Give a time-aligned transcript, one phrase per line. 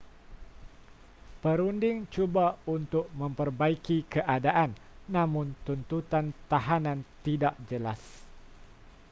[1.45, 4.71] perunding cuba untuk memperbaiki keadaan
[5.15, 8.01] namun tuntutan tahanan tidak jelas